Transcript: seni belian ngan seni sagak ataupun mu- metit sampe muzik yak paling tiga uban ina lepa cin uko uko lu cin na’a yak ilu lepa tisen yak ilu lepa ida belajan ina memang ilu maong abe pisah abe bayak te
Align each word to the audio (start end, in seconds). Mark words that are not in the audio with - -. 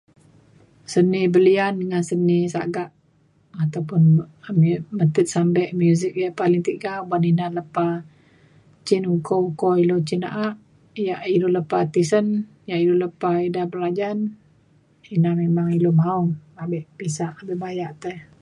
seni 0.93 1.21
belian 1.33 1.73
ngan 1.89 2.03
seni 2.09 2.39
sagak 2.53 2.89
ataupun 3.63 4.01
mu- 4.15 4.29
metit 4.99 5.25
sampe 5.33 5.63
muzik 5.79 6.13
yak 6.21 6.33
paling 6.39 6.63
tiga 6.69 6.91
uban 7.03 7.23
ina 7.31 7.45
lepa 7.57 7.87
cin 8.85 9.03
uko 9.15 9.35
uko 9.49 9.69
lu 9.87 9.97
cin 10.07 10.19
na’a 10.23 10.47
yak 11.07 11.21
ilu 11.35 11.47
lepa 11.55 11.77
tisen 11.93 12.27
yak 12.69 12.79
ilu 12.83 12.95
lepa 13.03 13.29
ida 13.47 13.63
belajan 13.73 14.17
ina 15.15 15.29
memang 15.41 15.67
ilu 15.77 15.91
maong 15.99 16.29
abe 16.63 16.79
pisah 16.99 17.31
abe 17.41 17.53
bayak 17.63 17.91
te 18.03 18.11